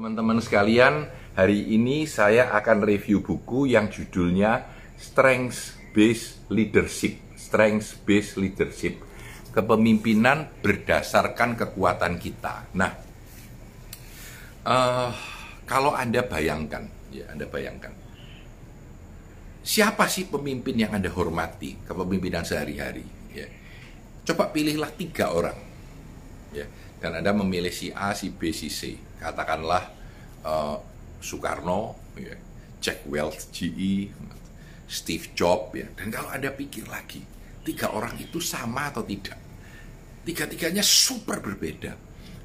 Teman-teman 0.00 0.40
sekalian, 0.40 1.12
hari 1.36 1.76
ini 1.76 2.08
saya 2.08 2.48
akan 2.56 2.88
review 2.88 3.20
buku 3.20 3.68
yang 3.68 3.92
judulnya 3.92 4.64
Strength 4.96 5.76
Based 5.92 6.48
Leadership. 6.48 7.20
Strength 7.36 8.00
Based 8.08 8.40
Leadership. 8.40 8.96
Kepemimpinan 9.52 10.48
berdasarkan 10.64 11.52
kekuatan 11.52 12.16
kita. 12.16 12.72
Nah, 12.80 12.96
uh, 14.64 15.12
kalau 15.68 15.92
Anda 15.92 16.24
bayangkan, 16.24 16.88
ya 17.12 17.28
Anda 17.36 17.44
bayangkan, 17.44 17.92
siapa 19.60 20.08
sih 20.08 20.32
pemimpin 20.32 20.80
yang 20.80 20.96
Anda 20.96 21.12
hormati 21.12 21.76
kepemimpinan 21.84 22.48
sehari-hari? 22.48 23.04
Ya. 23.36 23.52
Coba 24.24 24.48
pilihlah 24.48 24.96
tiga 24.96 25.28
orang. 25.36 25.69
Ya. 26.50 26.66
Dan 27.00 27.16
Anda 27.16 27.32
memilih 27.32 27.72
si 27.72 27.88
A, 27.94 28.12
si 28.12 28.28
B, 28.28 28.52
si 28.52 28.68
C 28.68 28.98
katakanlah 29.20 29.84
uh, 30.44 30.76
Soekarno, 31.20 31.96
ya, 32.16 32.32
Jack 32.80 33.04
Welch 33.04 33.52
GE, 33.52 34.08
Steve 34.88 35.36
Jobs, 35.36 35.76
ya. 35.76 35.86
Dan 35.92 36.08
kalau 36.08 36.32
Anda 36.32 36.48
pikir 36.50 36.88
lagi, 36.88 37.20
tiga 37.62 37.92
orang 37.92 38.16
itu 38.16 38.40
sama 38.40 38.88
atau 38.88 39.04
tidak? 39.04 39.36
Tiga-tiganya 40.24 40.80
super 40.80 41.44
berbeda. 41.44 41.92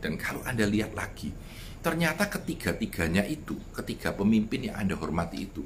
Dan 0.04 0.20
kalau 0.20 0.44
Anda 0.44 0.68
lihat 0.68 0.94
lagi, 0.94 1.32
ternyata 1.80 2.28
ketiga-tiganya 2.28 3.24
itu, 3.26 3.56
ketiga 3.74 4.12
pemimpin 4.12 4.70
yang 4.70 4.76
Anda 4.78 5.00
hormati 5.00 5.48
itu, 5.48 5.64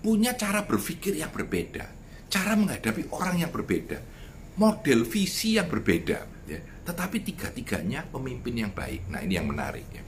punya 0.00 0.38
cara 0.38 0.62
berpikir 0.62 1.18
yang 1.18 1.34
berbeda, 1.34 1.84
cara 2.30 2.54
menghadapi 2.54 3.10
orang 3.12 3.42
yang 3.42 3.52
berbeda, 3.52 3.98
model 4.56 5.02
visi 5.04 5.58
yang 5.58 5.66
berbeda, 5.66 6.33
ya. 6.46 6.60
tetapi 6.84 7.22
tiga-tiganya 7.24 8.08
pemimpin 8.08 8.54
yang 8.66 8.72
baik. 8.72 9.08
Nah 9.08 9.20
ini 9.24 9.34
yang 9.36 9.48
menarik 9.48 9.86
ya 9.92 10.04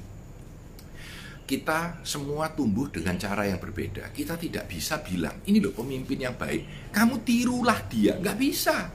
kita 1.47 2.03
semua 2.03 2.51
tumbuh 2.51 2.91
dengan 2.91 3.15
cara 3.15 3.47
yang 3.47 3.63
berbeda. 3.63 4.11
Kita 4.11 4.35
tidak 4.35 4.67
bisa 4.67 4.99
bilang, 4.99 5.39
ini 5.47 5.63
loh 5.63 5.71
pemimpin 5.71 6.19
yang 6.19 6.35
baik, 6.35 6.91
kamu 6.91 7.23
tirulah 7.23 7.79
dia. 7.87 8.19
Nggak 8.19 8.37
bisa. 8.37 8.91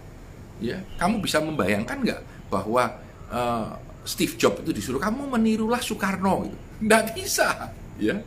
Ya, 0.60 0.84
kamu 1.00 1.24
bisa 1.24 1.40
membayangkan 1.40 1.98
nggak 2.04 2.22
bahwa 2.52 3.00
uh, 3.32 3.80
Steve 4.04 4.36
Jobs 4.36 4.62
itu 4.68 4.76
disuruh 4.76 5.00
kamu 5.00 5.32
menirulah 5.32 5.80
Soekarno. 5.80 6.52
Nggak 6.84 7.16
bisa. 7.16 7.72
Ya, 7.98 8.20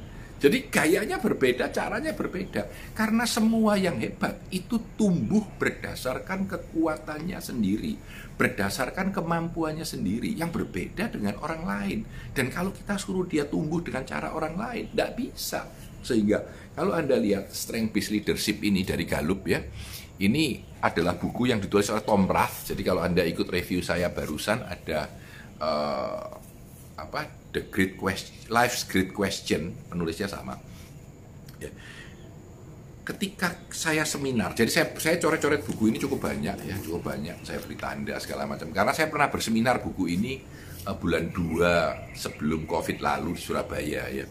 jadi 0.43 0.69
gayanya 0.69 1.17
berbeda, 1.23 1.73
caranya 1.73 2.13
berbeda. 2.13 2.69
Karena 2.93 3.25
semua 3.25 3.79
yang 3.81 3.97
hebat 3.97 4.37
itu 4.53 4.77
tumbuh 4.99 5.41
berdasarkan 5.57 6.45
kekuatannya 6.51 7.39
sendiri, 7.41 7.97
berdasarkan 8.37 9.15
kemampuannya 9.15 9.87
sendiri 9.87 10.35
yang 10.37 10.53
berbeda 10.53 11.09
dengan 11.15 11.39
orang 11.41 11.63
lain. 11.65 11.99
Dan 12.35 12.53
kalau 12.53 12.75
kita 12.75 13.01
suruh 13.01 13.25
dia 13.25 13.49
tumbuh 13.49 13.81
dengan 13.81 14.05
cara 14.05 14.37
orang 14.37 14.59
lain, 14.59 14.85
tidak 14.93 15.11
bisa. 15.17 15.65
Sehingga 16.05 16.45
kalau 16.77 16.93
Anda 16.93 17.17
lihat 17.17 17.49
Strength 17.55 17.91
Based 17.97 18.13
Leadership 18.13 18.61
ini 18.61 18.85
dari 18.85 19.09
Gallup 19.09 19.49
ya, 19.49 19.65
ini 20.21 20.61
adalah 20.85 21.17
buku 21.17 21.49
yang 21.49 21.63
ditulis 21.63 21.89
oleh 21.89 22.05
Tom 22.05 22.29
Rath. 22.29 22.69
Jadi 22.69 22.85
kalau 22.85 23.01
Anda 23.01 23.25
ikut 23.25 23.49
review 23.49 23.81
saya 23.81 24.13
barusan 24.13 24.61
ada 24.61 25.09
uh, 25.57 26.27
apa 27.01 27.44
The 27.55 27.71
Great 27.71 27.95
Question, 27.95 28.35
Life's 28.51 28.83
Great 28.91 29.15
Question, 29.15 29.71
penulisnya 29.87 30.27
sama. 30.27 30.59
Ya. 31.63 31.71
Ketika 33.07 33.63
saya 33.71 34.03
seminar, 34.03 34.59
jadi 34.59 34.69
saya 34.73 34.87
saya 34.99 35.21
coret-coret 35.23 35.63
buku 35.63 35.95
ini 35.95 36.03
cukup 36.03 36.25
banyak 36.25 36.57
ya, 36.67 36.75
cukup 36.83 37.15
banyak. 37.15 37.47
Saya 37.47 37.63
beri 37.63 37.79
tanda 37.79 38.19
segala 38.19 38.49
macam. 38.49 38.75
Karena 38.75 38.91
saya 38.91 39.07
pernah 39.07 39.31
berseminar 39.31 39.79
buku 39.85 40.11
ini 40.11 40.41
uh, 40.89 40.97
bulan 40.99 41.31
2 41.31 42.17
sebelum 42.17 42.67
Covid 42.67 42.99
lalu 42.99 43.39
di 43.39 43.43
Surabaya 43.45 44.09
ya. 44.09 44.27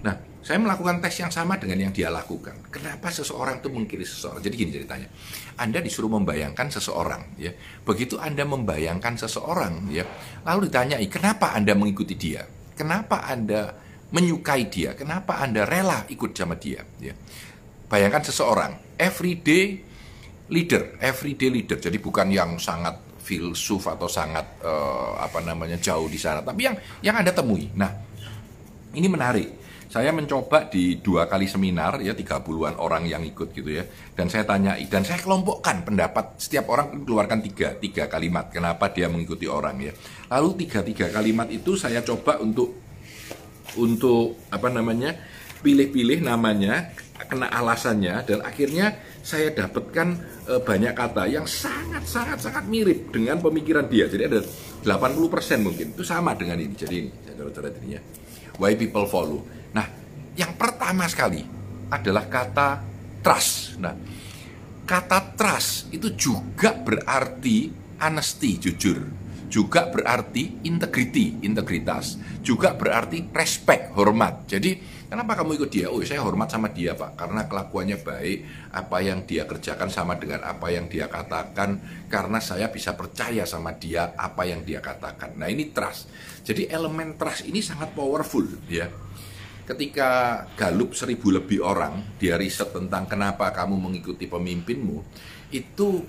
Nah, 0.00 0.16
saya 0.40 0.62
melakukan 0.62 1.02
tes 1.02 1.12
yang 1.18 1.28
sama 1.28 1.60
dengan 1.60 1.86
yang 1.86 1.92
dia 1.92 2.08
lakukan. 2.08 2.72
Kenapa 2.72 3.12
seseorang 3.12 3.60
itu 3.60 3.68
mengkiri 3.68 4.06
seseorang? 4.06 4.40
Jadi 4.40 4.54
gini 4.54 4.70
ceritanya. 4.72 5.12
Anda 5.60 5.84
disuruh 5.84 6.08
membayangkan 6.08 6.72
seseorang, 6.72 7.36
ya. 7.36 7.52
Begitu 7.82 8.16
Anda 8.16 8.46
membayangkan 8.48 9.18
seseorang, 9.18 9.90
ya, 9.90 10.06
lalu 10.46 10.70
ditanyai, 10.70 11.04
kenapa 11.10 11.52
Anda 11.52 11.74
mengikuti 11.74 12.14
dia? 12.14 12.55
Kenapa 12.76 13.24
Anda 13.24 13.72
menyukai 14.12 14.68
dia? 14.68 14.92
Kenapa 14.92 15.40
Anda 15.40 15.64
rela 15.64 16.04
ikut 16.06 16.36
sama 16.36 16.60
dia? 16.60 16.84
Ya. 17.00 17.16
Bayangkan 17.88 18.22
seseorang, 18.22 19.00
everyday 19.00 19.80
leader, 20.52 21.00
everyday 21.00 21.50
leader. 21.50 21.80
Jadi 21.80 21.96
bukan 21.98 22.28
yang 22.30 22.60
sangat 22.60 23.00
filsuf 23.18 23.90
atau 23.90 24.06
sangat 24.06 24.62
uh, 24.62 25.18
apa 25.18 25.42
namanya 25.42 25.74
jauh 25.80 26.06
di 26.06 26.20
sana, 26.20 26.44
tapi 26.44 26.68
yang 26.68 26.76
yang 27.02 27.18
Anda 27.18 27.34
temui. 27.34 27.74
Nah, 27.74 27.90
ini 28.94 29.08
menarik 29.10 29.65
saya 29.86 30.10
mencoba 30.10 30.66
di 30.66 30.98
dua 30.98 31.30
kali 31.30 31.46
seminar 31.46 32.02
ya 32.02 32.10
30-an 32.10 32.74
orang 32.82 33.06
yang 33.06 33.22
ikut 33.22 33.54
gitu 33.54 33.70
ya. 33.70 33.86
Dan 34.12 34.26
saya 34.26 34.42
tanyai 34.42 34.86
dan 34.90 35.06
saya 35.06 35.22
kelompokkan 35.22 35.86
pendapat. 35.86 36.38
Setiap 36.42 36.66
orang 36.74 37.06
keluarkan 37.06 37.38
tiga 37.42 37.78
tiga 37.78 38.10
kalimat. 38.10 38.50
Kenapa 38.50 38.90
dia 38.90 39.06
mengikuti 39.06 39.46
orang 39.46 39.78
ya? 39.78 39.92
Lalu 40.32 40.66
tiga 40.66 40.82
tiga 40.82 41.06
kalimat 41.10 41.46
itu 41.54 41.78
saya 41.78 42.02
coba 42.02 42.42
untuk 42.42 42.74
untuk 43.78 44.40
apa 44.50 44.68
namanya 44.72 45.14
pilih-pilih 45.62 46.24
namanya 46.24 46.90
kena 47.26 47.50
alasannya 47.50 48.22
dan 48.28 48.38
akhirnya 48.44 48.94
saya 49.24 49.50
dapatkan 49.50 50.08
e, 50.46 50.54
banyak 50.62 50.94
kata 50.94 51.26
yang 51.26 51.42
sangat 51.48 52.06
sangat 52.06 52.38
sangat 52.38 52.64
mirip 52.70 53.10
dengan 53.10 53.38
pemikiran 53.38 53.86
dia. 53.86 54.06
Jadi 54.10 54.22
ada 54.26 54.40
80% 54.86 55.66
mungkin. 55.66 55.94
Itu 55.94 56.06
sama 56.06 56.34
dengan 56.38 56.58
ini. 56.58 56.74
Jadi 56.74 56.96
ini 57.02 57.10
dirinya 57.26 58.25
why 58.58 58.74
people 58.74 59.04
follow 59.08 59.44
Nah, 59.76 59.86
yang 60.32 60.56
pertama 60.56 61.04
sekali 61.04 61.44
adalah 61.92 62.24
kata 62.24 62.80
trust. 63.20 63.76
Nah, 63.76 63.92
kata 64.88 65.36
trust 65.36 65.92
itu 65.92 66.16
juga 66.16 66.72
berarti 66.72 67.68
honesty, 68.00 68.56
jujur. 68.56 69.04
Juga 69.46 69.86
berarti 69.92 70.64
integrity, 70.64 71.44
integritas. 71.44 72.16
Juga 72.40 72.72
berarti 72.72 73.28
respect, 73.30 73.92
hormat. 73.94 74.48
Jadi, 74.48 74.80
Kenapa 75.06 75.38
kamu 75.38 75.54
ikut 75.54 75.70
dia? 75.70 75.86
Oh, 75.86 76.02
saya 76.02 76.18
hormat 76.18 76.50
sama 76.50 76.66
dia, 76.74 76.98
Pak, 76.98 77.14
karena 77.14 77.46
kelakuannya 77.46 78.02
baik, 78.02 78.38
apa 78.74 78.98
yang 79.06 79.22
dia 79.22 79.46
kerjakan 79.46 79.86
sama 79.86 80.18
dengan 80.18 80.42
apa 80.42 80.66
yang 80.74 80.90
dia 80.90 81.06
katakan, 81.06 81.78
karena 82.10 82.42
saya 82.42 82.66
bisa 82.74 82.98
percaya 82.98 83.46
sama 83.46 83.70
dia 83.78 84.18
apa 84.18 84.42
yang 84.42 84.66
dia 84.66 84.82
katakan. 84.82 85.38
Nah, 85.38 85.46
ini 85.46 85.70
trust. 85.70 86.10
Jadi 86.42 86.66
elemen 86.66 87.14
trust 87.14 87.46
ini 87.46 87.62
sangat 87.62 87.94
powerful, 87.94 88.46
ya 88.66 88.90
ketika 89.66 90.42
Galup 90.54 90.94
seribu 90.94 91.34
lebih 91.34 91.58
orang 91.58 91.98
dia 92.22 92.38
riset 92.38 92.70
tentang 92.70 93.10
kenapa 93.10 93.50
kamu 93.50 93.74
mengikuti 93.74 94.30
pemimpinmu 94.30 95.02
itu 95.50 96.06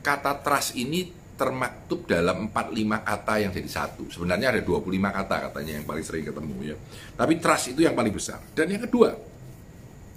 kata 0.00 0.38
trust 0.40 0.78
ini 0.78 1.19
termaktub 1.40 2.04
dalam 2.04 2.52
45 2.52 3.08
kata 3.08 3.34
yang 3.40 3.50
jadi 3.56 3.70
satu 3.72 4.12
sebenarnya 4.12 4.52
ada 4.52 4.60
25 4.60 4.84
kata 4.92 5.36
katanya 5.48 5.72
yang 5.80 5.86
paling 5.88 6.04
sering 6.04 6.24
ketemu 6.28 6.56
ya 6.60 6.76
tapi 7.16 7.40
trust 7.40 7.72
itu 7.72 7.80
yang 7.80 7.96
paling 7.96 8.12
besar 8.12 8.44
dan 8.52 8.68
yang 8.68 8.84
kedua 8.84 9.16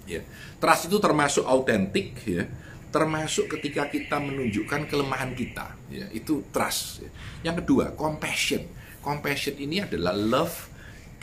ya 0.04 0.20
trust 0.60 0.92
itu 0.92 1.00
termasuk 1.00 1.48
autentik 1.48 2.20
ya 2.28 2.44
termasuk 2.92 3.48
ketika 3.56 3.88
kita 3.88 4.20
menunjukkan 4.20 4.84
kelemahan 4.86 5.32
kita 5.32 5.72
ya 5.88 6.06
itu 6.12 6.44
trust 6.52 7.08
ya. 7.08 7.10
yang 7.48 7.56
kedua 7.56 7.96
compassion 7.96 8.68
compassion 9.00 9.56
ini 9.56 9.80
adalah 9.80 10.12
love 10.12 10.68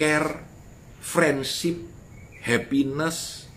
care 0.01 0.51
friendship, 1.01 1.81
happiness, 2.45 3.49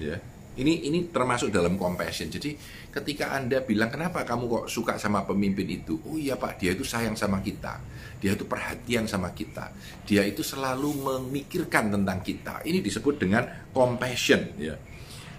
ya. 0.00 0.16
Ini 0.56 0.88
ini 0.88 1.12
termasuk 1.12 1.52
dalam 1.52 1.76
compassion. 1.76 2.32
Jadi 2.32 2.56
ketika 2.88 3.36
Anda 3.36 3.60
bilang 3.60 3.92
kenapa 3.92 4.24
kamu 4.24 4.44
kok 4.48 4.66
suka 4.72 4.96
sama 4.96 5.28
pemimpin 5.28 5.68
itu? 5.68 6.00
Oh 6.08 6.16
iya 6.16 6.40
Pak, 6.40 6.56
dia 6.56 6.72
itu 6.72 6.80
sayang 6.80 7.12
sama 7.12 7.44
kita. 7.44 7.76
Dia 8.16 8.32
itu 8.32 8.48
perhatian 8.48 9.04
sama 9.04 9.36
kita. 9.36 9.68
Dia 10.08 10.24
itu 10.24 10.40
selalu 10.40 10.90
memikirkan 11.04 11.92
tentang 11.92 12.24
kita. 12.24 12.64
Ini 12.64 12.80
disebut 12.80 13.20
dengan 13.20 13.44
compassion 13.76 14.56
ya. 14.56 14.80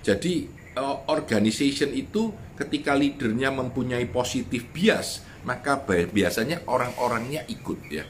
Jadi 0.05 0.45
uh, 0.77 1.09
organization 1.09 1.89
itu 1.97 2.29
ketika 2.53 2.93
leadernya 2.93 3.49
mempunyai 3.49 4.05
positif 4.05 4.69
bias, 4.69 5.25
maka 5.49 5.81
biasanya 5.85 6.69
orang-orangnya 6.69 7.41
ikut 7.49 7.79
ya. 7.89 8.05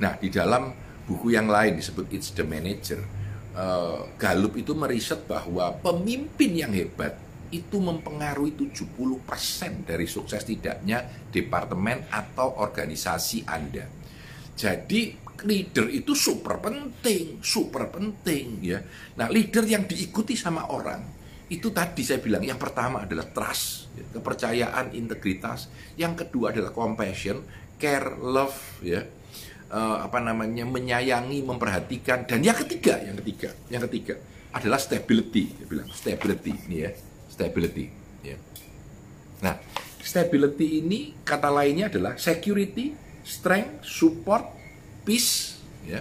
Nah, 0.00 0.16
di 0.16 0.32
dalam 0.32 0.72
buku 1.04 1.36
yang 1.36 1.52
lain 1.52 1.76
disebut 1.76 2.08
It's 2.12 2.32
the 2.32 2.44
Manager. 2.44 3.25
Uh, 3.56 4.04
Gallup 4.20 4.52
itu 4.60 4.76
meriset 4.76 5.24
bahwa 5.24 5.72
pemimpin 5.80 6.52
yang 6.52 6.76
hebat 6.76 7.16
itu 7.48 7.80
mempengaruhi 7.80 8.52
70% 8.52 9.88
dari 9.88 10.04
sukses 10.04 10.44
tidaknya 10.44 11.08
departemen 11.32 12.04
atau 12.12 12.60
organisasi 12.60 13.48
Anda. 13.48 13.88
Jadi 14.52 15.16
leader 15.48 15.88
itu 15.88 16.12
super 16.12 16.60
penting, 16.60 17.40
super 17.40 17.88
penting 17.88 18.60
ya. 18.60 18.80
Nah, 19.16 19.32
leader 19.32 19.64
yang 19.64 19.88
diikuti 19.88 20.36
sama 20.36 20.68
orang 20.68 21.00
itu 21.48 21.70
tadi 21.70 22.02
saya 22.02 22.18
bilang 22.18 22.44
yang 22.44 22.60
pertama 22.60 23.08
adalah 23.08 23.30
trust, 23.30 23.94
ya, 23.96 24.04
kepercayaan, 24.20 24.92
integritas. 24.92 25.72
Yang 25.96 26.28
kedua 26.28 26.52
adalah 26.52 26.76
compassion, 26.76 27.40
care, 27.78 28.20
love 28.20 28.84
ya 28.84 29.00
uh, 29.70 30.06
apa 30.06 30.18
namanya 30.22 30.66
menyayangi, 30.66 31.42
memperhatikan 31.42 32.26
dan 32.26 32.42
yang 32.42 32.56
ketiga, 32.56 33.00
yang 33.02 33.16
ketiga, 33.22 33.50
yang 33.70 33.82
ketiga 33.90 34.14
adalah 34.54 34.80
stability, 34.80 35.52
dia 35.52 35.66
bilang 35.68 35.88
stability 35.92 36.52
ini 36.68 36.76
ya, 36.88 36.90
stability 37.28 37.84
ya. 38.24 38.36
Nah, 39.44 39.54
stability 40.00 40.80
ini 40.80 41.12
kata 41.26 41.52
lainnya 41.52 41.92
adalah 41.92 42.16
security, 42.16 42.96
strength, 43.20 43.84
support, 43.84 44.48
peace 45.04 45.60
ya. 45.84 46.00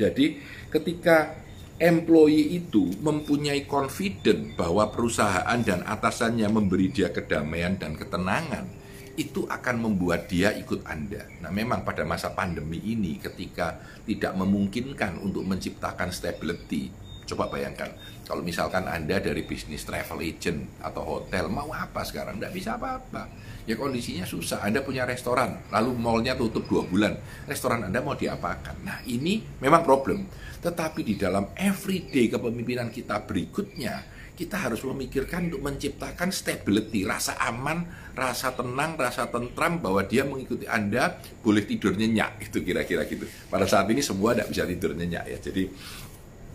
Jadi 0.00 0.40
ketika 0.72 1.36
employee 1.80 2.60
itu 2.60 2.88
mempunyai 3.00 3.68
confident 3.68 4.56
bahwa 4.56 4.88
perusahaan 4.88 5.60
dan 5.60 5.84
atasannya 5.84 6.48
memberi 6.48 6.88
dia 6.92 7.12
kedamaian 7.12 7.76
dan 7.76 7.96
ketenangan, 7.96 8.79
itu 9.20 9.44
akan 9.44 9.76
membuat 9.84 10.32
dia 10.32 10.56
ikut 10.56 10.88
Anda. 10.88 11.28
Nah, 11.44 11.52
memang 11.52 11.84
pada 11.84 12.08
masa 12.08 12.32
pandemi 12.32 12.80
ini 12.80 13.20
ketika 13.20 13.76
tidak 14.08 14.32
memungkinkan 14.32 15.20
untuk 15.20 15.44
menciptakan 15.44 16.08
stability, 16.08 16.88
coba 17.28 17.52
bayangkan 17.52 17.92
kalau 18.24 18.40
misalkan 18.40 18.88
Anda 18.88 19.20
dari 19.20 19.44
bisnis 19.44 19.84
travel 19.84 20.24
agent 20.24 20.80
atau 20.80 21.02
hotel 21.02 21.52
mau 21.52 21.68
apa 21.74 22.06
sekarang? 22.06 22.40
Tidak 22.40 22.54
bisa 22.54 22.78
apa-apa. 22.80 23.28
Ya 23.68 23.74
kondisinya 23.76 24.24
susah. 24.24 24.64
Anda 24.64 24.80
punya 24.80 25.04
restoran, 25.04 25.60
lalu 25.68 25.98
mallnya 25.98 26.38
tutup 26.38 26.64
dua 26.70 26.86
bulan. 26.86 27.18
Restoran 27.44 27.90
Anda 27.90 28.00
mau 28.00 28.16
diapakan? 28.16 28.86
Nah 28.86 29.04
ini 29.04 29.42
memang 29.60 29.84
problem. 29.84 30.24
Tetapi 30.62 31.02
di 31.02 31.18
dalam 31.18 31.50
everyday 31.58 32.30
kepemimpinan 32.30 32.88
kita 32.94 33.20
berikutnya, 33.26 34.19
kita 34.40 34.56
harus 34.56 34.80
memikirkan 34.88 35.52
untuk 35.52 35.68
menciptakan 35.68 36.32
stability, 36.32 37.04
rasa 37.04 37.36
aman, 37.44 37.84
rasa 38.16 38.56
tenang, 38.56 38.96
rasa 38.96 39.28
tentram 39.28 39.84
bahwa 39.84 40.00
dia 40.00 40.24
mengikuti 40.24 40.64
Anda 40.64 41.20
boleh 41.44 41.68
tidur 41.68 41.92
nyenyak 41.92 42.48
itu 42.48 42.64
kira-kira 42.64 43.04
gitu. 43.04 43.28
Pada 43.52 43.68
saat 43.68 43.84
ini 43.92 44.00
semua 44.00 44.32
tidak 44.32 44.48
bisa 44.48 44.64
tidur 44.64 44.96
nyenyak 44.96 45.28
ya. 45.28 45.38
Jadi 45.44 45.68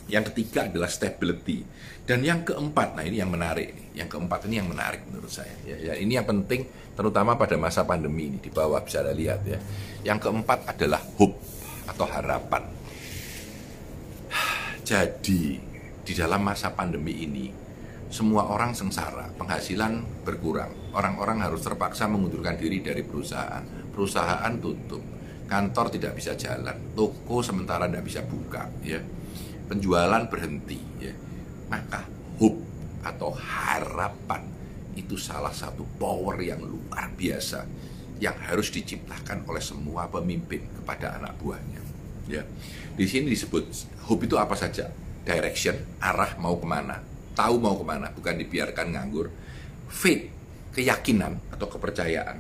yang 0.09 0.25
ketiga 0.33 0.65
adalah 0.65 0.89
stability 0.89 1.61
dan 2.09 2.25
yang 2.25 2.41
keempat, 2.41 2.97
nah 2.97 3.05
ini 3.05 3.21
yang 3.21 3.29
menarik 3.29 3.69
nih. 3.77 4.01
Yang 4.01 4.17
keempat 4.17 4.49
ini 4.49 4.55
yang 4.57 4.69
menarik 4.73 5.05
menurut 5.05 5.29
saya. 5.29 5.53
Ya, 5.61 5.77
ya 5.77 5.93
ini 5.93 6.17
yang 6.17 6.25
penting 6.25 6.65
terutama 6.97 7.37
pada 7.37 7.53
masa 7.53 7.85
pandemi 7.85 8.33
ini 8.33 8.41
di 8.41 8.49
bawah 8.49 8.81
bisa 8.81 9.05
lihat 9.05 9.45
ya. 9.45 9.61
Yang 10.01 10.25
keempat 10.25 10.73
adalah 10.73 11.05
hope 11.21 11.37
atau 11.85 12.09
harapan. 12.09 12.65
Jadi 14.81 15.61
di 16.01 16.13
dalam 16.13 16.41
masa 16.41 16.73
pandemi 16.73 17.25
ini 17.25 17.64
semua 18.09 18.47
orang 18.47 18.71
sengsara, 18.71 19.33
penghasilan 19.35 20.05
berkurang. 20.23 20.71
Orang-orang 20.95 21.43
harus 21.43 21.65
terpaksa 21.65 22.05
mengundurkan 22.07 22.55
diri 22.55 22.79
dari 22.79 23.01
perusahaan. 23.01 23.63
Perusahaan 23.91 24.53
tutup, 24.61 25.01
kantor 25.49 25.91
tidak 25.91 26.13
bisa 26.15 26.37
jalan, 26.37 26.75
toko 26.93 27.41
sementara 27.41 27.89
tidak 27.89 28.05
bisa 28.05 28.21
buka, 28.23 28.69
ya. 28.85 29.01
Penjualan 29.65 30.29
berhenti, 30.29 30.79
ya. 31.01 31.13
Maka 31.71 32.05
hope 32.37 32.61
atau 33.01 33.33
harapan 33.33 34.41
itu 34.95 35.19
salah 35.19 35.53
satu 35.53 35.85
power 35.99 36.39
yang 36.41 36.63
luar 36.63 37.11
biasa 37.13 37.67
yang 38.17 38.35
harus 38.47 38.71
diciptakan 38.71 39.43
oleh 39.45 39.59
semua 39.59 40.07
pemimpin 40.07 40.63
kepada 40.71 41.19
anak 41.19 41.35
buahnya. 41.41 41.81
Ya, 42.25 42.41
di 42.97 43.05
sini 43.05 43.29
disebut 43.29 43.69
hope 44.07 44.25
itu 44.25 44.39
apa 44.39 44.55
saja? 44.57 44.89
Direction, 45.25 45.77
arah 46.01 46.37
mau 46.41 46.57
ke 46.57 46.65
mana, 46.65 47.01
tahu 47.35 47.59
mau 47.59 47.75
ke 47.75 47.85
mana, 47.85 48.07
bukan 48.09 48.39
dibiarkan 48.39 48.95
nganggur. 48.95 49.27
Faith, 49.91 50.31
keyakinan 50.73 51.37
atau 51.51 51.67
kepercayaan. 51.69 52.39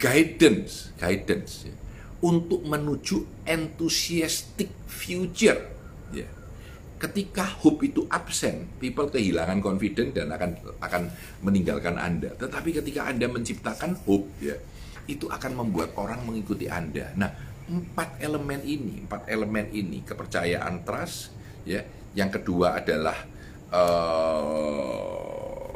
Guidance, 0.00 0.96
guidance 0.96 1.68
ya. 1.68 1.76
untuk 2.24 2.64
menuju 2.64 3.44
enthusiastic 3.44 4.72
future. 4.88 5.60
Ya. 6.12 6.28
Ketika 7.00 7.44
hope 7.64 7.84
itu 7.84 8.04
absen, 8.12 8.68
people 8.80 9.08
kehilangan 9.08 9.60
confidence 9.60 10.12
dan 10.12 10.32
akan 10.32 10.56
akan 10.80 11.02
meninggalkan 11.44 11.96
Anda. 11.96 12.32
Tetapi 12.36 12.76
ketika 12.76 13.08
Anda 13.08 13.28
menciptakan 13.28 13.96
hope, 14.04 14.28
ya, 14.40 14.56
itu 15.08 15.28
akan 15.28 15.64
membuat 15.64 15.96
orang 15.96 16.24
mengikuti 16.28 16.68
Anda. 16.68 17.12
Nah, 17.16 17.32
empat 17.68 18.20
elemen 18.20 18.60
ini, 18.64 19.04
empat 19.04 19.28
elemen 19.32 19.72
ini, 19.72 20.04
kepercayaan 20.04 20.84
trust, 20.84 21.32
ya. 21.64 21.80
Yang 22.12 22.40
kedua 22.40 22.82
adalah 22.82 23.16
uh, 23.72 25.70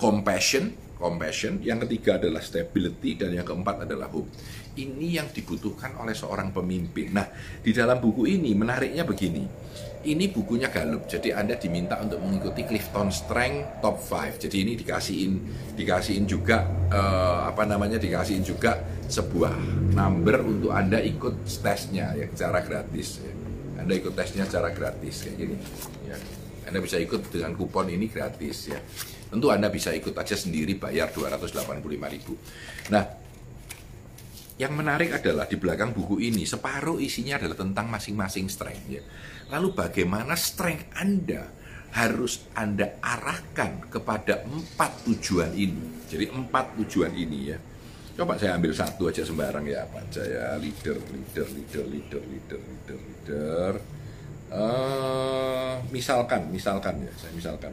compassion, 0.00 0.72
compassion. 0.96 1.60
Yang 1.60 1.86
ketiga 1.86 2.16
adalah 2.16 2.40
stability 2.40 3.20
dan 3.20 3.36
yang 3.36 3.46
keempat 3.46 3.84
adalah 3.84 4.08
hope. 4.08 4.30
Ini 4.78 5.20
yang 5.20 5.28
dibutuhkan 5.28 5.98
oleh 5.98 6.14
seorang 6.16 6.54
pemimpin. 6.54 7.12
Nah, 7.12 7.26
di 7.60 7.74
dalam 7.74 7.98
buku 7.98 8.24
ini 8.30 8.54
menariknya 8.56 9.04
begini. 9.04 9.44
Ini 10.00 10.32
bukunya 10.32 10.72
Gallup, 10.72 11.04
jadi 11.04 11.36
Anda 11.36 11.60
diminta 11.60 12.00
untuk 12.00 12.24
mengikuti 12.24 12.64
Clifton 12.64 13.12
Strength 13.12 13.84
Top 13.84 14.00
5. 14.00 14.40
Jadi 14.40 14.56
ini 14.64 14.72
dikasihin 14.72 15.32
dikasihin 15.76 16.24
juga 16.24 16.64
uh, 16.88 17.44
apa 17.44 17.68
namanya 17.68 18.00
dikasihin 18.00 18.40
juga 18.40 18.80
sebuah 19.12 19.52
number 19.92 20.40
untuk 20.40 20.72
Anda 20.72 21.04
ikut 21.04 21.44
tesnya 21.44 22.16
ya 22.16 22.24
secara 22.32 22.64
gratis. 22.64 23.20
Anda 23.76 23.92
ikut 23.92 24.16
tesnya 24.16 24.48
secara 24.48 24.72
gratis 24.72 25.20
kayak 25.20 25.36
gini. 25.36 25.56
Ya. 26.08 26.16
Anda 26.68 26.78
bisa 26.82 27.00
ikut 27.00 27.32
dengan 27.32 27.56
kupon 27.56 27.88
ini 27.88 28.10
gratis 28.10 28.68
ya. 28.68 28.80
Tentu 29.30 29.48
Anda 29.48 29.70
bisa 29.70 29.94
ikut 29.94 30.12
aja 30.12 30.34
sendiri 30.34 30.74
bayar 30.74 31.14
285.000. 31.14 32.90
Nah, 32.90 33.04
yang 34.60 34.76
menarik 34.76 35.16
adalah 35.16 35.48
di 35.48 35.56
belakang 35.56 35.96
buku 35.96 36.20
ini 36.20 36.44
separuh 36.44 37.00
isinya 37.00 37.40
adalah 37.40 37.56
tentang 37.56 37.88
masing-masing 37.88 38.52
strength 38.52 38.86
ya. 38.92 39.00
Lalu 39.48 39.72
bagaimana 39.72 40.36
strength 40.36 40.92
Anda 41.00 41.48
harus 41.96 42.44
Anda 42.52 43.00
arahkan 43.00 43.88
kepada 43.88 44.44
empat 44.44 45.08
tujuan 45.08 45.56
ini. 45.56 46.04
Jadi 46.12 46.28
empat 46.28 46.76
tujuan 46.76 47.14
ini 47.16 47.38
ya. 47.50 47.58
Coba 48.20 48.36
saya 48.36 48.60
ambil 48.60 48.76
satu 48.76 49.08
aja 49.08 49.24
sembarang 49.24 49.64
ya 49.64 49.88
apa 49.88 50.04
aja 50.04 50.22
ya 50.28 50.46
leader, 50.60 50.98
leader, 51.08 51.46
leader, 51.56 51.84
leader, 51.88 52.22
leader, 52.28 52.60
leader, 52.60 52.98
leader. 53.00 53.72
Uh, 54.50 55.78
misalkan, 55.94 56.50
misalkan 56.50 56.98
ya, 57.06 57.12
saya 57.14 57.30
misalkan 57.30 57.70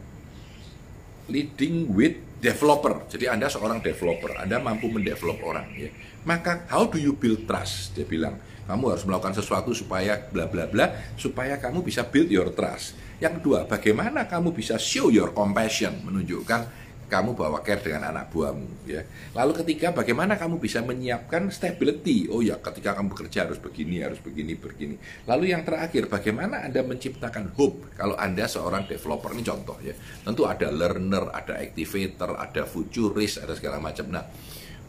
leading 1.25 1.89
with 1.89 2.21
developer. 2.37 3.01
Jadi 3.09 3.25
Anda 3.25 3.49
seorang 3.49 3.81
developer, 3.81 4.37
Anda 4.37 4.61
mampu 4.61 4.87
mendevelop 4.87 5.41
orang 5.41 5.73
ya. 5.73 5.89
Maka 6.23 6.69
how 6.69 6.85
do 6.85 7.01
you 7.01 7.17
build 7.17 7.49
trust? 7.49 7.97
Dia 7.97 8.05
bilang, 8.05 8.37
kamu 8.69 8.93
harus 8.93 9.03
melakukan 9.09 9.33
sesuatu 9.33 9.73
supaya 9.73 10.21
bla 10.29 10.45
bla 10.45 10.69
bla 10.69 11.15
supaya 11.17 11.57
kamu 11.57 11.81
bisa 11.81 12.05
build 12.05 12.29
your 12.29 12.53
trust. 12.53 12.93
Yang 13.17 13.41
kedua, 13.41 13.65
bagaimana 13.65 14.29
kamu 14.29 14.53
bisa 14.53 14.77
show 14.77 15.09
your 15.09 15.33
compassion, 15.33 16.05
menunjukkan 16.05 16.86
kamu 17.07 17.39
bawa 17.39 17.63
care 17.63 17.79
dengan 17.79 18.11
anak 18.11 18.35
buahmu 18.35 18.83
ya. 18.83 19.01
Lalu 19.31 19.63
ketiga 19.63 19.95
bagaimana 19.95 20.35
kamu 20.35 20.59
bisa 20.59 20.83
menyiapkan 20.83 21.47
stability? 21.47 22.27
Oh 22.27 22.43
ya, 22.43 22.59
ketika 22.59 22.99
kamu 22.99 23.15
bekerja 23.15 23.47
harus 23.47 23.63
begini, 23.63 24.03
harus 24.03 24.19
begini, 24.19 24.59
begini. 24.59 24.95
Lalu 25.23 25.55
yang 25.55 25.63
terakhir 25.63 26.11
bagaimana 26.11 26.67
Anda 26.67 26.83
menciptakan 26.83 27.55
hope 27.55 27.95
kalau 27.95 28.19
Anda 28.19 28.45
seorang 28.51 28.91
developer 28.91 29.31
ini 29.31 29.43
contoh 29.47 29.79
ya. 29.79 29.95
Tentu 29.95 30.43
ada 30.43 30.67
learner, 30.67 31.31
ada 31.31 31.55
activator, 31.55 32.35
ada 32.35 32.67
futurist, 32.67 33.39
ada 33.39 33.55
segala 33.55 33.79
macam. 33.79 34.11
Nah, 34.11 34.27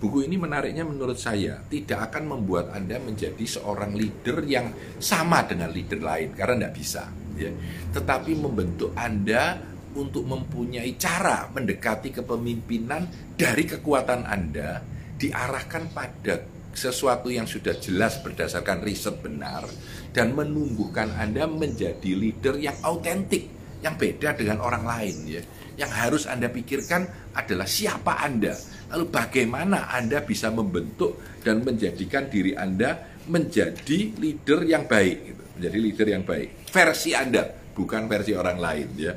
buku 0.02 0.26
ini 0.26 0.34
menariknya 0.42 0.82
menurut 0.82 1.22
saya 1.22 1.62
tidak 1.70 2.10
akan 2.10 2.34
membuat 2.34 2.74
Anda 2.74 2.98
menjadi 2.98 3.46
seorang 3.46 3.94
leader 3.94 4.42
yang 4.42 4.74
sama 4.98 5.46
dengan 5.46 5.70
leader 5.70 6.02
lain 6.02 6.34
karena 6.34 6.66
tidak 6.66 6.74
bisa 6.74 7.02
ya. 7.38 7.54
Tetapi 7.94 8.32
membentuk 8.34 8.90
Anda 8.98 9.67
untuk 9.96 10.28
mempunyai 10.28 10.96
cara 11.00 11.48
mendekati 11.48 12.12
kepemimpinan 12.12 13.34
dari 13.38 13.64
kekuatan 13.64 14.26
Anda 14.28 14.82
diarahkan 15.18 15.94
pada 15.94 16.58
sesuatu 16.72 17.26
yang 17.32 17.48
sudah 17.48 17.74
jelas 17.82 18.22
berdasarkan 18.22 18.86
riset 18.86 19.18
benar 19.18 19.66
dan 20.14 20.32
menumbuhkan 20.32 21.10
Anda 21.18 21.50
menjadi 21.50 22.14
leader 22.14 22.54
yang 22.58 22.78
autentik, 22.86 23.50
yang 23.82 23.98
beda 23.98 24.38
dengan 24.38 24.62
orang 24.62 24.84
lain 24.86 25.16
ya. 25.26 25.42
Yang 25.78 25.92
harus 25.94 26.22
Anda 26.26 26.50
pikirkan 26.50 27.34
adalah 27.34 27.66
siapa 27.66 28.18
Anda, 28.22 28.54
lalu 28.90 29.10
bagaimana 29.10 29.90
Anda 29.94 30.22
bisa 30.22 30.50
membentuk 30.50 31.38
dan 31.42 31.62
menjadikan 31.62 32.26
diri 32.26 32.54
Anda 32.58 32.98
menjadi 33.30 34.18
leader 34.18 34.66
yang 34.66 34.90
baik 34.90 35.16
gitu. 35.22 35.42
Menjadi 35.58 35.78
leader 35.78 36.06
yang 36.18 36.24
baik. 36.26 36.48
Versi 36.70 37.14
Anda, 37.14 37.46
bukan 37.78 38.10
versi 38.10 38.34
orang 38.34 38.58
lain 38.58 38.88
ya. 38.98 39.14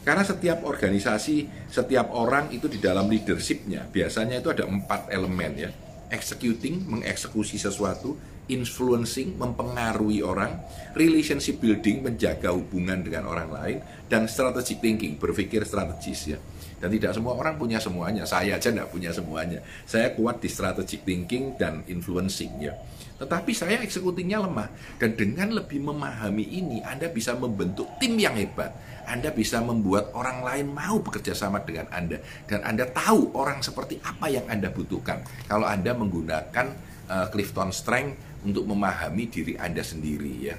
Karena 0.00 0.24
setiap 0.24 0.64
organisasi, 0.64 1.68
setiap 1.68 2.08
orang 2.16 2.48
itu 2.50 2.66
di 2.72 2.80
dalam 2.80 3.04
leadershipnya 3.06 3.84
biasanya 3.92 4.40
itu 4.40 4.48
ada 4.48 4.64
empat 4.64 5.12
elemen 5.12 5.52
ya. 5.56 5.70
Executing, 6.10 6.90
mengeksekusi 6.90 7.60
sesuatu, 7.60 8.18
influencing, 8.50 9.38
mempengaruhi 9.38 10.26
orang, 10.26 10.58
relationship 10.98 11.62
building, 11.62 12.02
menjaga 12.02 12.50
hubungan 12.50 13.06
dengan 13.06 13.30
orang 13.30 13.48
lain, 13.54 13.78
dan 14.10 14.26
strategic 14.26 14.82
thinking, 14.82 15.14
berpikir 15.14 15.62
strategis 15.62 16.34
ya. 16.34 16.38
Dan 16.80 16.88
tidak 16.96 17.12
semua 17.12 17.36
orang 17.36 17.60
punya 17.60 17.76
semuanya. 17.76 18.24
Saya 18.24 18.56
aja 18.56 18.72
tidak 18.72 18.88
punya 18.88 19.12
semuanya. 19.12 19.60
Saya 19.84 20.16
kuat 20.16 20.40
di 20.40 20.48
strategic 20.48 21.04
thinking 21.04 21.60
dan 21.60 21.84
influencing 21.84 22.56
ya. 22.56 22.72
Tetapi 23.20 23.52
saya 23.52 23.84
eksekutifnya 23.84 24.40
lemah. 24.40 24.72
Dan 24.96 25.12
dengan 25.12 25.60
lebih 25.60 25.84
memahami 25.84 26.40
ini, 26.40 26.80
Anda 26.80 27.12
bisa 27.12 27.36
membentuk 27.36 28.00
tim 28.00 28.16
yang 28.16 28.32
hebat. 28.32 28.72
Anda 29.04 29.28
bisa 29.28 29.60
membuat 29.60 30.16
orang 30.16 30.40
lain 30.40 30.72
mau 30.72 30.96
bekerja 31.04 31.36
sama 31.36 31.60
dengan 31.60 31.84
Anda. 31.92 32.16
Dan 32.48 32.64
Anda 32.64 32.88
tahu 32.88 33.36
orang 33.36 33.60
seperti 33.60 34.00
apa 34.00 34.32
yang 34.32 34.48
Anda 34.48 34.72
butuhkan. 34.72 35.20
Kalau 35.44 35.68
Anda 35.68 35.92
menggunakan 35.92 36.66
uh, 37.12 37.26
Clifton 37.28 37.76
Strength 37.76 38.48
untuk 38.48 38.64
memahami 38.64 39.28
diri 39.28 39.52
Anda 39.60 39.84
sendiri 39.84 40.32
ya. 40.40 40.56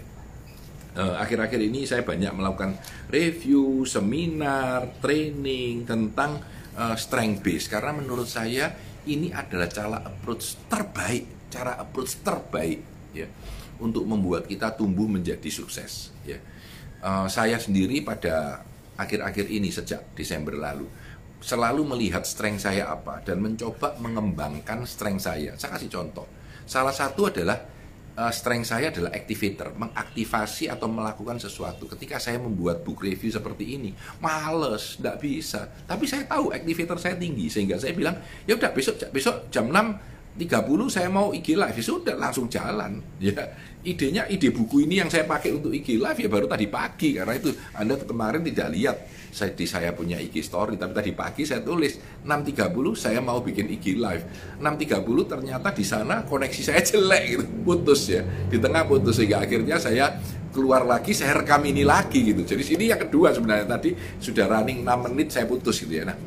Eh, 0.92 1.16
akhir-akhir 1.24 1.60
ini 1.72 1.88
saya 1.88 2.04
banyak 2.04 2.36
melakukan 2.36 2.76
review, 3.08 3.88
seminar, 3.88 5.00
training 5.00 5.88
tentang 5.88 6.44
uh, 6.76 7.00
strength 7.00 7.40
base 7.40 7.72
karena 7.72 7.96
menurut 7.96 8.28
saya 8.28 8.76
ini 9.08 9.32
adalah 9.32 9.72
cara 9.72 10.04
approach 10.04 10.68
terbaik, 10.68 11.48
cara 11.48 11.80
approach 11.80 12.20
terbaik 12.20 12.84
ya 13.16 13.24
untuk 13.80 14.04
membuat 14.04 14.52
kita 14.52 14.76
tumbuh 14.76 15.08
menjadi 15.08 15.48
sukses 15.48 16.12
ya. 16.28 16.36
Uh, 17.00 17.24
saya 17.32 17.56
sendiri 17.56 18.04
pada 18.04 18.60
akhir-akhir 19.00 19.48
ini 19.48 19.72
sejak 19.72 20.12
Desember 20.12 20.60
lalu 20.60 20.92
selalu 21.40 21.88
melihat 21.88 22.28
strength 22.28 22.68
saya 22.68 22.92
apa 22.92 23.24
dan 23.24 23.40
mencoba 23.40 23.96
mengembangkan 23.98 24.84
strength 24.84 25.24
saya. 25.24 25.56
Saya 25.56 25.80
kasih 25.80 25.88
contoh. 25.88 26.28
Salah 26.68 26.94
satu 26.94 27.32
adalah 27.32 27.58
uh, 28.18 28.32
strength 28.34 28.72
saya 28.72 28.92
adalah 28.92 29.12
activator, 29.16 29.72
mengaktifasi 29.76 30.68
atau 30.68 30.88
melakukan 30.92 31.40
sesuatu. 31.40 31.88
Ketika 31.88 32.18
saya 32.20 32.40
membuat 32.42 32.84
book 32.84 33.04
review 33.04 33.32
seperti 33.32 33.78
ini, 33.80 33.92
males, 34.20 35.00
tidak 35.00 35.18
bisa. 35.22 35.68
Tapi 35.88 36.06
saya 36.08 36.28
tahu 36.28 36.52
activator 36.52 36.98
saya 37.00 37.16
tinggi, 37.16 37.48
sehingga 37.48 37.80
saya 37.80 37.96
bilang, 37.96 38.16
ya 38.48 38.56
udah 38.58 38.72
besok 38.72 39.00
besok 39.12 39.48
jam 39.54 39.72
6 39.72 40.12
30 40.32 40.88
saya 40.88 41.12
mau 41.12 41.36
IG 41.36 41.60
live. 41.60 41.76
Ya 41.76 41.84
sudah 41.84 42.16
langsung 42.16 42.48
jalan. 42.48 43.04
Ya 43.20 43.36
idenya 43.84 44.30
ide 44.32 44.54
buku 44.54 44.88
ini 44.88 45.04
yang 45.04 45.10
saya 45.12 45.28
pakai 45.28 45.52
untuk 45.52 45.76
IG 45.76 46.00
live 46.00 46.20
ya 46.24 46.30
baru 46.32 46.48
tadi 46.48 46.72
pagi. 46.72 47.20
Karena 47.20 47.36
itu 47.36 47.52
Anda 47.76 48.00
kemarin 48.00 48.40
tidak 48.48 48.70
lihat. 48.72 48.98
Saya 49.32 49.56
di 49.56 49.64
saya 49.64 49.96
punya 49.96 50.20
IG 50.20 50.44
story 50.44 50.76
tapi 50.76 50.92
tadi 50.92 51.16
pagi 51.16 51.48
saya 51.48 51.64
tulis 51.64 51.96
6.30 52.28 52.68
saya 53.00 53.20
mau 53.20 53.44
bikin 53.44 53.68
IG 53.68 54.00
live. 54.00 54.24
6.30 54.60 55.32
ternyata 55.32 55.68
di 55.72 55.84
sana 55.84 56.24
koneksi 56.24 56.62
saya 56.64 56.80
jelek 56.90 57.24
gitu. 57.28 57.44
Putus 57.68 58.02
ya. 58.08 58.24
Di 58.24 58.56
tengah 58.56 58.88
putus 58.88 59.20
sehingga 59.20 59.44
akhirnya 59.44 59.84
saya 59.84 60.16
keluar 60.52 60.84
lagi 60.84 61.12
saya 61.12 61.44
rekam 61.44 61.60
ini 61.68 61.84
lagi 61.84 62.24
gitu. 62.24 62.48
Jadi 62.48 62.64
sini 62.64 62.84
yang 62.88 63.04
kedua 63.04 63.36
sebenarnya. 63.36 63.68
Tadi 63.68 63.92
sudah 64.16 64.48
running 64.48 64.88
6 64.88 65.06
menit 65.12 65.28
saya 65.36 65.44
putus 65.44 65.76
gitu 65.84 65.92
ya. 65.92 66.08
Nah 66.08 66.18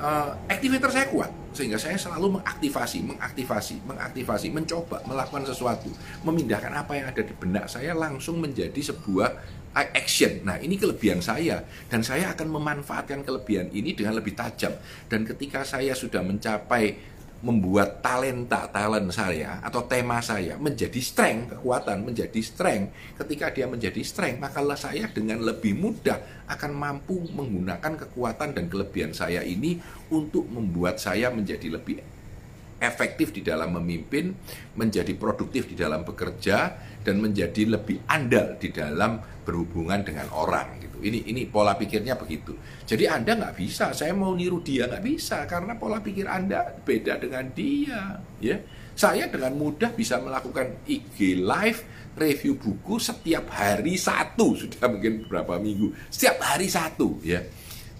uh, 0.00 0.28
activator 0.48 0.90
saya 0.90 1.06
kuat 1.12 1.39
sehingga 1.50 1.78
saya 1.78 1.98
selalu 1.98 2.38
mengaktifasi, 2.38 3.02
mengaktifasi, 3.04 3.76
mengaktifasi, 3.82 4.46
mencoba 4.54 5.02
melakukan 5.06 5.44
sesuatu, 5.46 5.90
memindahkan 6.22 6.70
apa 6.70 6.92
yang 6.94 7.06
ada 7.10 7.22
di 7.26 7.34
benak 7.34 7.66
saya 7.66 7.94
langsung 7.94 8.38
menjadi 8.38 8.78
sebuah 8.78 9.60
action. 9.74 10.42
Nah, 10.42 10.58
ini 10.58 10.74
kelebihan 10.74 11.22
saya 11.22 11.62
dan 11.86 12.02
saya 12.02 12.34
akan 12.34 12.50
memanfaatkan 12.50 13.22
kelebihan 13.22 13.70
ini 13.70 13.94
dengan 13.94 14.18
lebih 14.18 14.34
tajam. 14.34 14.74
Dan 15.06 15.22
ketika 15.22 15.62
saya 15.62 15.94
sudah 15.94 16.26
mencapai 16.26 16.98
membuat 17.40 18.04
talenta 18.04 18.68
talent 18.68 19.08
saya 19.16 19.64
atau 19.64 19.80
tema 19.88 20.20
saya 20.20 20.60
menjadi 20.60 21.00
strength 21.00 21.56
kekuatan 21.56 22.04
menjadi 22.04 22.40
strength. 22.44 23.16
Ketika 23.16 23.48
dia 23.48 23.64
menjadi 23.64 24.00
strength 24.04 24.38
makalah 24.44 24.76
saya 24.76 25.08
dengan 25.08 25.40
lebih 25.40 25.72
mudah 25.72 26.46
akan 26.46 26.72
mampu 26.76 27.16
menggunakan 27.32 27.96
kekuatan 28.06 28.52
dan 28.52 28.68
kelebihan 28.68 29.16
saya 29.16 29.40
ini 29.40 29.80
untuk 30.12 30.44
membuat 30.52 31.00
saya 31.00 31.32
menjadi 31.32 31.72
lebih 31.72 32.19
efektif 32.80 33.30
di 33.36 33.44
dalam 33.44 33.76
memimpin, 33.76 34.32
menjadi 34.74 35.12
produktif 35.14 35.68
di 35.68 35.76
dalam 35.76 36.00
bekerja, 36.02 36.74
dan 37.04 37.20
menjadi 37.20 37.76
lebih 37.76 38.08
andal 38.08 38.56
di 38.56 38.72
dalam 38.72 39.20
berhubungan 39.44 40.00
dengan 40.00 40.32
orang 40.32 40.80
gitu. 40.80 41.00
Ini 41.00 41.28
ini 41.28 41.44
pola 41.48 41.76
pikirnya 41.76 42.16
begitu. 42.16 42.56
Jadi 42.88 43.04
Anda 43.08 43.36
nggak 43.36 43.56
bisa, 43.56 43.92
saya 43.92 44.16
mau 44.16 44.32
niru 44.32 44.64
dia 44.64 44.88
nggak 44.88 45.04
bisa 45.04 45.44
karena 45.44 45.76
pola 45.76 46.00
pikir 46.00 46.28
Anda 46.28 46.80
beda 46.80 47.20
dengan 47.20 47.52
dia. 47.52 48.20
Ya, 48.40 48.56
saya 48.96 49.28
dengan 49.28 49.56
mudah 49.56 49.92
bisa 49.92 50.20
melakukan 50.20 50.84
IG 50.88 51.40
live 51.40 51.80
review 52.16 52.56
buku 52.60 53.00
setiap 53.00 53.48
hari 53.52 53.96
satu 53.96 54.52
sudah 54.60 54.88
mungkin 54.88 55.24
beberapa 55.24 55.56
minggu 55.60 55.92
setiap 56.08 56.40
hari 56.40 56.68
satu 56.68 57.20
ya. 57.20 57.44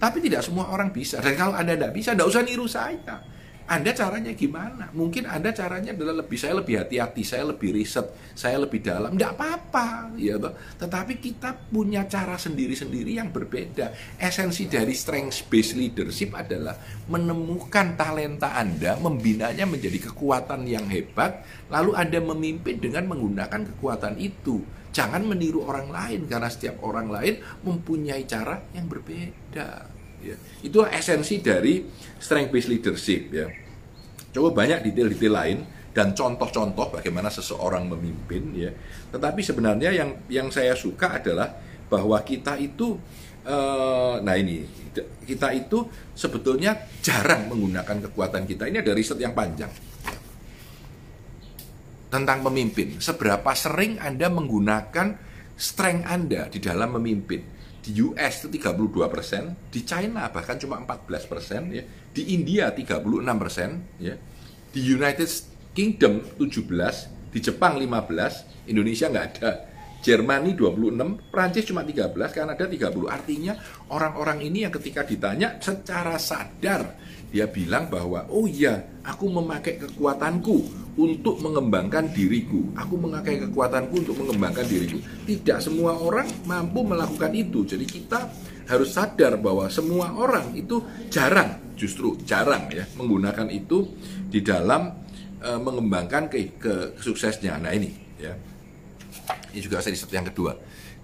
Tapi 0.00 0.24
tidak 0.24 0.40
semua 0.40 0.72
orang 0.72 0.88
bisa 0.88 1.20
dan 1.20 1.36
kalau 1.36 1.52
Anda 1.52 1.76
tidak 1.76 1.92
bisa, 1.92 2.16
tidak 2.16 2.28
usah 2.32 2.42
niru 2.44 2.64
saya 2.64 3.39
anda 3.70 3.94
caranya 3.94 4.34
gimana? 4.34 4.90
Mungkin 4.90 5.30
Anda 5.30 5.54
caranya 5.54 5.94
adalah 5.94 6.26
lebih 6.26 6.34
saya 6.34 6.58
lebih 6.58 6.82
hati-hati, 6.82 7.22
saya 7.22 7.54
lebih 7.54 7.70
riset, 7.70 8.02
saya 8.34 8.58
lebih 8.58 8.82
dalam. 8.82 9.14
Tidak 9.14 9.30
apa-apa, 9.38 10.10
ya 10.18 10.42
toh. 10.42 10.58
Tetapi 10.74 11.22
kita 11.22 11.70
punya 11.70 12.02
cara 12.10 12.34
sendiri-sendiri 12.34 13.22
yang 13.22 13.30
berbeda. 13.30 14.18
Esensi 14.18 14.66
dari 14.66 14.90
strength 14.90 15.46
based 15.46 15.78
leadership 15.78 16.34
adalah 16.34 16.74
menemukan 17.06 17.94
talenta 17.94 18.58
Anda, 18.58 18.98
membinanya 18.98 19.62
menjadi 19.70 20.10
kekuatan 20.10 20.66
yang 20.66 20.90
hebat, 20.90 21.46
lalu 21.70 21.94
Anda 21.94 22.18
memimpin 22.18 22.82
dengan 22.82 23.06
menggunakan 23.06 23.70
kekuatan 23.70 24.18
itu. 24.18 24.66
Jangan 24.90 25.22
meniru 25.22 25.62
orang 25.62 25.94
lain 25.94 26.26
karena 26.26 26.50
setiap 26.50 26.82
orang 26.82 27.06
lain 27.06 27.38
mempunyai 27.62 28.26
cara 28.26 28.66
yang 28.74 28.90
berbeda. 28.90 29.89
Ya. 30.20 30.36
Itu 30.60 30.84
esensi 30.84 31.40
dari 31.40 31.84
strength 32.20 32.50
based 32.52 32.70
leadership 32.70 33.32
ya. 33.32 33.48
Coba 34.30 34.62
banyak 34.62 34.86
detail-detail 34.86 35.34
lain 35.34 35.58
dan 35.90 36.14
contoh-contoh 36.14 36.94
bagaimana 36.94 37.32
seseorang 37.32 37.88
memimpin 37.90 38.54
ya. 38.54 38.70
Tetapi 39.10 39.40
sebenarnya 39.42 39.90
yang 39.90 40.10
yang 40.30 40.48
saya 40.52 40.76
suka 40.78 41.18
adalah 41.18 41.50
bahwa 41.90 42.20
kita 42.22 42.54
itu 42.60 42.94
uh, 43.42 44.22
nah 44.22 44.38
ini 44.38 44.62
kita 45.26 45.50
itu 45.50 45.88
sebetulnya 46.14 46.76
jarang 47.02 47.50
menggunakan 47.50 48.10
kekuatan 48.10 48.46
kita. 48.46 48.70
Ini 48.70 48.86
ada 48.86 48.92
riset 48.94 49.18
yang 49.18 49.34
panjang 49.34 49.70
tentang 52.10 52.42
pemimpin. 52.42 52.98
Seberapa 52.98 53.54
sering 53.54 53.96
Anda 54.02 54.26
menggunakan 54.28 55.14
strength 55.54 56.04
Anda 56.10 56.50
di 56.50 56.58
dalam 56.58 56.98
memimpin? 56.98 57.59
Di 57.80 57.96
US 58.04 58.44
itu 58.44 58.60
32 58.60 59.08
persen, 59.08 59.56
di 59.72 59.80
China 59.84 60.28
bahkan 60.28 60.60
cuma 60.60 60.76
14 60.80 61.32
persen, 61.32 61.60
ya. 61.72 61.82
di 62.12 62.36
India 62.36 62.68
36 62.72 63.02
persen, 63.40 63.80
ya. 63.96 64.14
di 64.70 64.80
United 64.84 65.28
Kingdom 65.72 66.20
17, 66.36 67.32
di 67.32 67.38
Jepang 67.40 67.80
15, 67.80 68.68
Indonesia 68.68 69.06
nggak 69.08 69.26
ada. 69.36 69.52
Jermani 70.00 70.56
26, 70.56 71.28
Prancis 71.28 71.68
cuma 71.68 71.84
13, 71.84 72.16
Kanada 72.32 72.64
30. 72.64 73.08
Artinya 73.08 73.52
orang-orang 73.92 74.40
ini 74.48 74.64
yang 74.64 74.72
ketika 74.72 75.04
ditanya 75.04 75.60
secara 75.60 76.16
sadar 76.16 76.96
dia 77.30 77.46
bilang 77.46 77.86
bahwa 77.86 78.26
oh 78.26 78.42
iya, 78.50 78.98
aku 79.06 79.30
memakai 79.30 79.78
kekuatanku 79.78 80.56
untuk 80.98 81.38
mengembangkan 81.38 82.10
diriku. 82.10 82.74
Aku 82.74 82.98
memakai 82.98 83.38
kekuatanku 83.46 84.02
untuk 84.02 84.18
mengembangkan 84.18 84.66
diriku. 84.66 84.98
Tidak 85.30 85.62
semua 85.62 85.94
orang 85.94 86.26
mampu 86.42 86.82
melakukan 86.82 87.30
itu. 87.30 87.62
Jadi 87.62 87.86
kita 87.86 88.26
harus 88.66 88.90
sadar 88.90 89.38
bahwa 89.38 89.70
semua 89.70 90.10
orang 90.14 90.54
itu 90.58 90.82
jarang, 91.06 91.74
justru 91.78 92.18
jarang 92.26 92.70
ya 92.70 92.86
menggunakan 92.98 93.50
itu 93.50 93.94
di 94.30 94.42
dalam 94.42 94.94
e, 95.42 95.50
mengembangkan 95.58 96.30
ke, 96.30 96.58
ke 96.58 96.74
suksesnya. 96.98 97.58
Nah 97.62 97.74
ini 97.74 97.90
ya 98.18 98.34
ini 99.50 99.60
juga 99.60 99.82
riset 99.82 100.10
yang 100.10 100.26
kedua. 100.30 100.54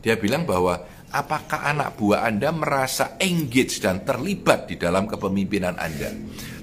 Dia 0.00 0.15
bilang 0.15 0.47
bahwa 0.47 0.87
apakah 1.11 1.67
anak 1.67 1.99
buah 1.99 2.26
Anda 2.31 2.55
merasa 2.55 3.19
engage 3.19 3.83
dan 3.83 4.07
terlibat 4.07 4.71
di 4.71 4.79
dalam 4.79 5.11
kepemimpinan 5.11 5.75
Anda? 5.75 6.15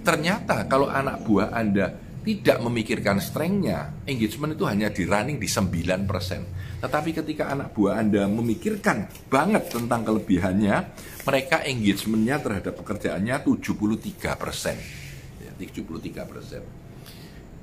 Ternyata 0.04 0.68
kalau 0.68 0.88
anak 0.88 1.24
buah 1.28 1.52
Anda 1.52 1.92
tidak 2.24 2.64
memikirkan 2.64 3.20
strengthnya, 3.20 4.08
engagement 4.08 4.56
itu 4.56 4.64
hanya 4.64 4.88
di 4.88 5.04
running 5.04 5.38
di 5.44 5.48
9%. 5.48 6.80
Tetapi 6.80 7.10
ketika 7.12 7.52
anak 7.52 7.76
buah 7.76 8.00
Anda 8.00 8.28
memikirkan 8.28 9.28
banget 9.28 9.72
tentang 9.72 10.08
kelebihannya, 10.08 10.76
mereka 11.28 11.64
engagementnya 11.64 12.40
terhadap 12.40 12.80
pekerjaannya 12.80 13.36
73%. 13.44 14.80
Ya, 15.44 15.52
73%. 15.60 16.64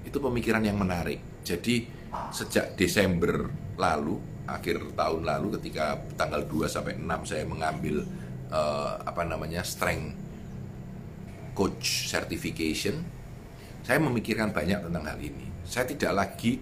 Itu 0.05 0.19
pemikiran 0.19 0.65
yang 0.65 0.81
menarik. 0.81 1.45
Jadi 1.45 1.87
sejak 2.35 2.75
Desember 2.75 3.49
lalu, 3.79 4.19
akhir 4.47 4.97
tahun 4.99 5.23
lalu 5.23 5.61
ketika 5.61 5.99
tanggal 6.19 6.43
2 6.45 6.67
sampai 6.67 6.99
6 6.99 7.31
saya 7.31 7.45
mengambil 7.47 8.03
uh, 8.51 8.99
apa 9.07 9.23
namanya 9.23 9.63
strength 9.63 10.17
coach 11.55 12.11
certification, 12.11 13.01
saya 13.85 13.99
memikirkan 14.03 14.51
banyak 14.51 14.87
tentang 14.87 15.05
hal 15.07 15.19
ini. 15.19 15.47
Saya 15.65 15.87
tidak 15.87 16.13
lagi 16.15 16.59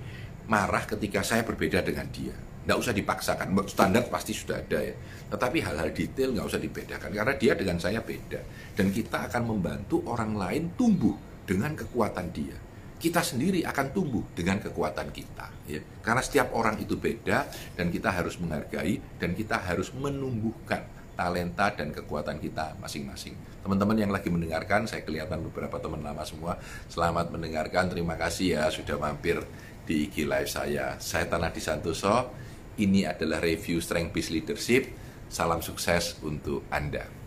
marah 0.49 0.85
ketika 0.89 1.21
saya 1.25 1.45
berbeda 1.45 1.85
dengan 1.85 2.09
dia. 2.09 2.35
nggak 2.69 2.85
usah 2.85 2.93
dipaksakan. 2.93 3.49
Standar 3.65 4.13
pasti 4.13 4.37
sudah 4.37 4.61
ada 4.61 4.77
ya. 4.85 4.93
Tetapi 5.33 5.65
hal-hal 5.65 5.89
detail 5.89 6.37
nggak 6.37 6.47
usah 6.53 6.61
dibedakan 6.61 7.17
karena 7.17 7.35
dia 7.41 7.57
dengan 7.57 7.81
saya 7.81 8.05
beda. 8.05 8.45
Dan 8.77 8.93
kita 8.93 9.25
akan 9.25 9.43
membantu 9.49 10.05
orang 10.05 10.37
lain 10.37 10.77
tumbuh 10.77 11.17
dengan 11.49 11.73
kekuatan 11.73 12.29
dia. 12.29 12.68
Kita 12.99 13.23
sendiri 13.23 13.63
akan 13.63 13.87
tumbuh 13.95 14.27
dengan 14.35 14.59
kekuatan 14.59 15.15
kita. 15.15 15.47
Ya. 15.71 15.79
Karena 16.03 16.19
setiap 16.19 16.51
orang 16.51 16.83
itu 16.83 16.99
beda 16.99 17.47
dan 17.79 17.95
kita 17.95 18.11
harus 18.11 18.35
menghargai 18.43 18.99
dan 19.23 19.39
kita 19.39 19.55
harus 19.55 19.95
menumbuhkan 19.95 20.83
talenta 21.19 21.75
dan 21.75 21.91
kekuatan 21.91 22.39
kita 22.39 22.79
masing-masing. 22.79 23.35
Teman-teman 23.67 23.99
yang 23.99 24.15
lagi 24.15 24.31
mendengarkan, 24.31 24.87
saya 24.87 25.03
kelihatan 25.03 25.43
beberapa 25.51 25.83
teman 25.83 25.99
lama 25.99 26.23
semua. 26.23 26.59
Selamat 26.87 27.35
mendengarkan, 27.35 27.91
terima 27.91 28.15
kasih 28.15 28.55
ya 28.55 28.63
sudah 28.71 28.95
mampir 29.03 29.43
di 29.83 30.07
IG 30.07 30.31
Live 30.31 30.47
saya. 30.47 30.95
Saya 31.03 31.27
Tanah 31.27 31.51
Di 31.51 31.59
Santoso, 31.59 32.31
ini 32.79 33.03
adalah 33.03 33.43
review 33.43 33.83
Strength 33.83 34.15
Based 34.15 34.31
Leadership. 34.31 34.83
Salam 35.27 35.59
sukses 35.59 36.15
untuk 36.23 36.63
Anda. 36.71 37.18